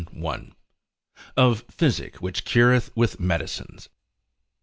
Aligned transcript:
—Of 1.37 1.61
Physic 1.69 2.15
which 2.23 2.43
cureth 2.43 2.89
with 2.95 3.19
Medicines. 3.19 3.87